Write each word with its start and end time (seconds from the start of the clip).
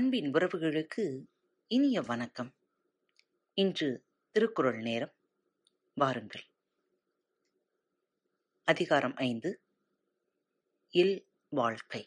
அன்பின் 0.00 0.32
உறவுகளுக்கு 0.32 1.26
இனிய 1.66 2.02
வணக்கம். 2.02 2.54
இன்று 3.54 4.06
திருக்குறள் 4.30 4.80
நேரம். 4.80 5.14
வாருங்கள். 5.94 6.44
அதிகாரம் 8.64 9.16
ஐந்து. 9.16 9.62
இல் 10.88 11.28
வாழ்க்கை. 11.48 12.06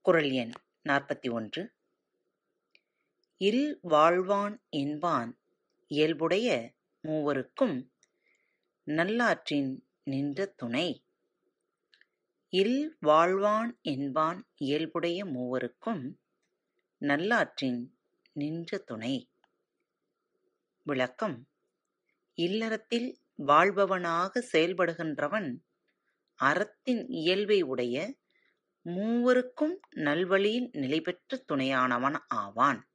குரல் 0.00 0.30
எண் 0.30 0.52
நாற்பத்தி 0.88 1.32
ஒன்று. 1.32 1.74
இல் 3.36 3.78
வாழ்வான் 3.82 4.60
என்பான் 4.68 5.40
இயல்புடைய 5.86 6.74
மூவருக்கும் 7.02 7.90
நல்லாற்றின் 8.84 9.88
நின்ற 10.04 10.46
துணை 10.46 11.07
இல் 12.52 12.96
வாழ்வான் 13.06 13.80
என்பான் 13.82 14.46
இயல்புடைய 14.56 15.24
மூவருக்கும் 15.24 16.14
நல்லாற்றின் 16.98 17.80
நின்ற 18.32 18.78
துணை. 18.78 19.30
விளக்கம். 20.82 21.48
இல்லறத்தில் 22.34 23.20
வாழ்பவனாக 23.34 24.48
செயல்படுகின்றவன் 24.52 25.58
அறத்தின் 26.34 27.08
இயல்பை 27.08 27.62
உடைய 27.62 28.14
மூவருக்கும் 28.86 29.76
நல்வழியில் 29.96 30.68
நிலைபெற்ற 30.72 31.44
துணையானவன் 31.52 32.18
ஆவான். 32.28 32.88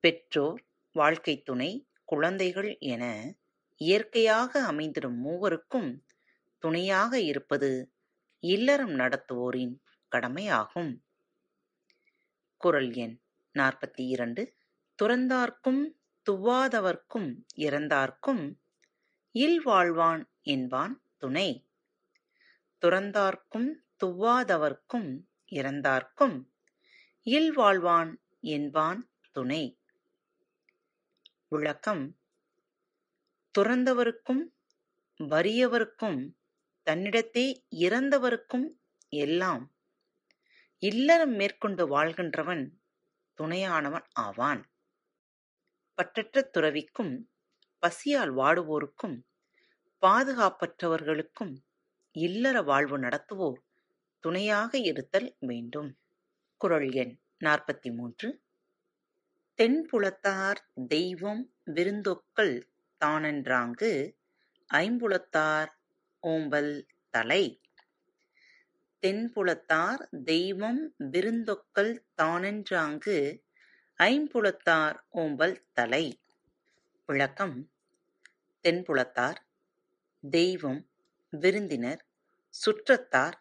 பெற்றோர் 0.00 0.62
வாழ்க்கை 0.92 1.42
துணை 1.42 1.88
குழந்தைகள் 2.04 2.76
என 2.78 3.34
இயற்கையாக 3.76 4.72
அமைந்திடும் 4.72 5.18
மூவருக்கும் 5.24 5.90
துணையாக 6.64 7.20
இருப்பது 7.20 7.70
இல்லறம் 8.40 8.90
நடத்துவோரின் 8.90 9.74
கடமையாகும். 10.08 10.92
குரல் 12.56 12.92
எண் 12.92 13.20
நாற்பத்தி 13.54 14.04
இரண்டு 14.06 14.42
துறந்தார்க்கும் 15.02 15.82
துவாதவர்க்கும் 16.30 17.28
இறந்தார்க்கும் 17.56 18.58
இல்வாழ்வான் 19.34 20.24
என்பான் 20.42 20.94
துணை. 21.16 21.66
துறந்தார்க்கும் 22.80 23.68
துவாதவர்க்கும் 24.04 25.10
இறந்தார்க்கும் 25.52 26.36
இல்வாழ்வான் 27.24 28.14
என்பான் 28.40 29.10
துணை. 29.32 29.80
விளக்கம். 31.48 32.16
துறந்தவருக்கும் 33.58 34.42
வறியவருக்கும் 35.20 36.20
தன்னிடத்தே 36.86 37.44
இறந்தவருக்கும் 37.78 38.66
எல்லாம் 39.16 39.64
இல்லறம் 40.82 41.34
மேற்கொண்டு 41.34 41.88
வாழ்கின்றவன் 41.88 42.64
துணையானவன் 43.38 44.06
ஆவான். 44.20 44.62
பற்றற்ற 45.98 46.42
துறவிக்கும் 46.50 47.14
பசியால் 47.82 48.32
வாடுவோருக்கும் 48.34 49.16
பாதுகாப்பற்றவர்களுக்கும் 50.02 51.54
இல்லற 52.16 52.56
வாழ்வு 52.62 52.98
நடத்துவோர் 52.98 53.60
துணையாக 54.24 54.78
இருத்தல் 54.78 55.36
வேண்டும். 55.40 55.90
குரல் 56.60 56.90
எண் 56.92 57.14
நாற்பத்தி 57.44 57.90
மூன்று 57.94 58.28
தென்புலத்தார் 59.58 60.60
தெய்வம் 60.88 61.42
விருந்தொக்கள் 61.70 62.54
தானென்றாங்கு 63.00 63.90
ஐம்புலத்தார் 64.70 65.72
ஓம்பல் 66.24 66.86
தலை. 67.10 67.44
தென்புலத்தார் 69.02 70.02
தெய்வம் 70.24 70.94
விருந்தொக்கல் 71.10 71.92
தானென்றாங்கு 72.22 73.16
ஐம்புலத்தார் 73.98 74.96
ஓம்பல் 75.14 75.56
தலை. 75.72 76.04
விளக்கம். 77.08 77.56
தென்புலத்தார் 78.64 79.40
தெய்வம் 80.30 80.80
விருந்தினர் 81.32 82.02
சுற்றத்தார் 82.54 83.38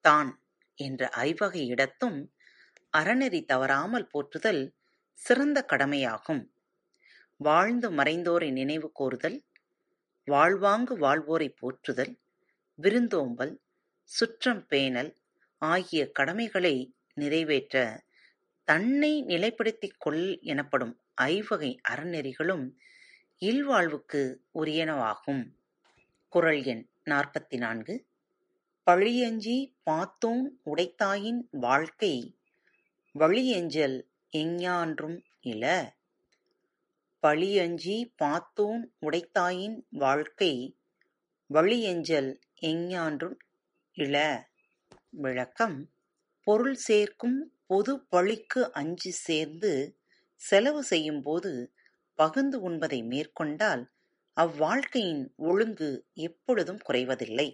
தான் 0.00 0.30
என்ற 0.78 1.08
ஐவகை 1.08 1.66
இடத்தும் 1.66 2.18
அறநெறி 2.96 3.44
தவறாமல் 3.44 4.06
போற்றுதல் 4.06 4.62
சிறந்த 5.12 5.58
கடமையாகும். 5.64 6.42
வாழ்ந்து 7.40 7.90
மறைந்தோரை 7.90 8.52
நினைவு 8.52 8.92
கூறுதல் 8.92 9.38
வாழ்வாங்கு 10.24 10.98
வாழ்வோரை 10.98 11.48
போற்றுதல் 11.48 12.18
விருந்தோம்பல் 12.74 13.60
சுற்றம் 14.04 14.66
பேணல் 14.66 15.16
ஆகிய 15.58 16.10
கடமைகளை 16.10 16.94
நிறைவேற்ற 17.14 18.04
தன்னை 18.64 19.24
நிலைப்படுத்திக் 19.24 19.98
கொள் 19.98 20.38
எனப்படும் 20.40 21.00
ஐவகை 21.14 21.80
அறநெறிகளும் 21.88 22.70
இல்வாழ்வுக்கு 23.38 24.36
உரியனவாகும். 24.54 25.42
குறள் 26.28 26.62
எண் 26.62 26.88
நாற்பத்தி 27.04 27.56
நான்கு 27.56 28.06
பழியஞ்சி 28.86 29.74
பாத்தோன் 29.90 30.46
உடைத்தாயின் 30.66 31.40
வாழ்க்கை 31.50 32.38
வழியஞ்சல் 33.12 34.08
எஞ்ஞான்றும் 34.36 35.18
இல. 35.40 35.92
பழியஞ்சி 37.22 37.96
பாத்தோன் 38.22 38.82
உடைத்தாயின் 39.00 39.76
வாழ்க்கை 39.90 40.52
வழியஞ்சல் 41.50 42.30
எஞ்ஞான்றும் 42.60 43.36
இழ 43.96 44.14
விளக்கம். 45.10 45.76
பொருள் 46.46 46.74
சேர்க்கும் 46.86 47.38
பொது 47.66 47.92
பழிக்கு 48.08 48.62
அஞ்சி 48.72 49.10
சேர்ந்து 49.10 49.72
செலவு 50.40 50.82
செய்யும்போது 50.84 51.52
பகுந்து 52.18 52.70
உண்பதை 52.70 53.00
மேற்கொண்டால் 53.04 53.84
அவ்வாழ்க்கையின் 54.36 55.24
ஒழுங்கு 55.42 55.90
எப்பொழுதும் 56.20 56.80
குறைவதில்லை. 56.88 57.48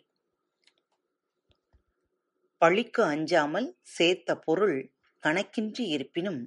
பழிக்கு 2.62 3.02
அஞ்சாமல் 3.04 3.68
சேர்த்த 3.82 4.36
பொருள் 4.38 4.78
கணக்கின்றி 5.22 5.84
இருப்பினும் 5.88 6.40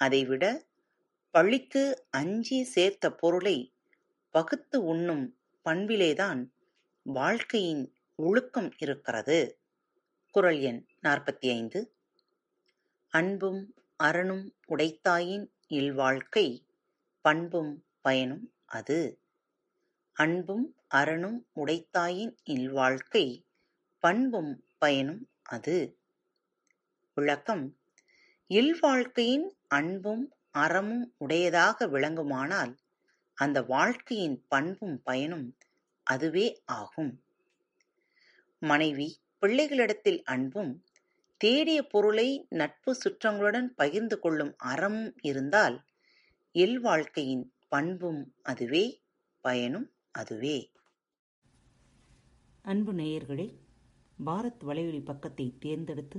அதைவிட 0.00 0.44
பழிக்கு 1.36 2.06
அஞ்சி 2.10 2.64
சேர்த்த 2.64 3.12
பொருளை 3.12 3.72
பகுத்து 4.30 4.84
உண்ணும் 4.84 5.38
பண்பிலேதான் 5.64 6.52
வாழ்க்கையின் 7.02 7.94
ஒழுக்கம் 8.14 8.72
இருக்கிறது. 8.78 9.58
குறள் 10.30 10.58
எண் 10.58 10.86
நாற்பத்தி 11.02 11.48
ஐந்து 11.48 11.94
அன்பும் 13.08 13.74
அறனும் 13.96 14.54
உடைத்தாயின் 14.68 15.52
இல்வாழ்க்கை 15.68 16.64
பண்பும் 17.20 17.84
பயனும் 18.00 18.52
அது. 18.66 19.20
அன்பும் 20.12 20.76
அறனும் 20.94 21.46
உடைத்தாயின் 21.56 22.36
இல்வாழ்க்கை 22.44 23.44
பண்பும் 23.98 24.64
பயனும் 24.78 25.28
அது. 25.42 25.98
விளக்கம். 27.14 27.78
இல்வாழ்க்கையின் 28.46 29.56
அன்பும் 29.68 30.35
அறமும் 30.56 31.14
உடையதாக 31.18 31.86
விளங்குமானால் 31.86 32.72
அந்த 33.38 33.58
வாழ்க்கையின் 33.62 34.38
பண்பும் 34.48 34.96
பயனும் 35.02 35.46
அதுவே 36.06 36.46
ஆகும். 36.74 37.12
மனைவி 38.62 39.08
பிள்ளைகளிடத்தில் 39.40 40.20
அன்பும் 40.24 40.72
தேடிய 41.40 41.78
பொருளை 41.86 42.28
நட்பு 42.50 42.90
சுற்றங்களுடன் 43.02 43.68
பகிர்ந்து 43.74 44.16
கொள்ளும் 44.18 44.54
அறமும் 44.64 45.10
இருந்தால் 45.22 45.76
இல்வாழ்க்கையின் 46.54 47.44
பண்பும் 47.68 48.22
அதுவே 48.42 48.84
பயனும் 49.44 49.88
அதுவே. 50.12 50.58
அன்பு 52.64 52.92
நேயர்களே 52.92 53.46
பாரத் 54.18 54.62
வலையொலி 54.68 55.00
பக்கத்தை 55.04 55.46
தேர்ந்தெடுத்து 55.60 56.18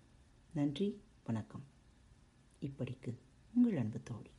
நன்றி 0.53 1.01
வணக்கம். 1.23 1.63
இப்படிக்கு 2.61 3.17
உங்கள் 3.55 3.77
அன்பு 3.77 3.99
தோழி. 4.03 4.29